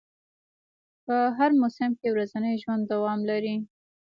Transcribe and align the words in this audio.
په 1.05 1.15
هر 1.37 1.51
موسم 1.61 1.91
کې 1.99 2.07
ورځنی 2.13 2.53
ژوند 2.61 2.83
دوام 2.93 3.19
لري 3.29 3.55